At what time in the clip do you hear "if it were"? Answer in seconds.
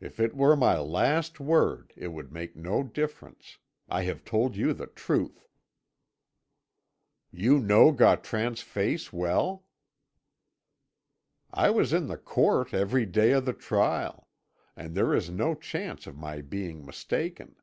0.00-0.56